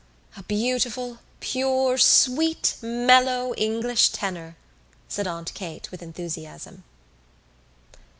[0.35, 4.57] "A beautiful pure sweet mellow English tenor,"
[5.07, 6.83] said Aunt Kate with enthusiasm.